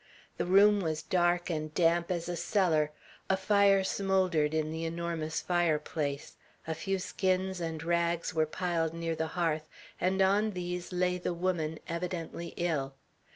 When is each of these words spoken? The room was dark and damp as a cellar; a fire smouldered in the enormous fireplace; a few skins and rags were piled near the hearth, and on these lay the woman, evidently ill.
The 0.37 0.47
room 0.47 0.79
was 0.79 1.03
dark 1.03 1.51
and 1.51 1.71
damp 1.75 2.09
as 2.09 2.27
a 2.27 2.35
cellar; 2.35 2.89
a 3.29 3.37
fire 3.37 3.83
smouldered 3.83 4.51
in 4.51 4.71
the 4.71 4.83
enormous 4.83 5.41
fireplace; 5.41 6.37
a 6.65 6.73
few 6.73 6.97
skins 6.97 7.61
and 7.61 7.83
rags 7.83 8.33
were 8.33 8.47
piled 8.47 8.95
near 8.95 9.15
the 9.15 9.27
hearth, 9.37 9.69
and 9.99 10.19
on 10.19 10.53
these 10.53 10.91
lay 10.91 11.19
the 11.19 11.35
woman, 11.35 11.77
evidently 11.87 12.55
ill. 12.57 12.95